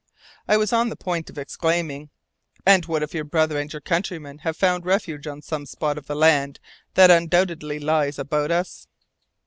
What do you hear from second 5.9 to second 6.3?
of the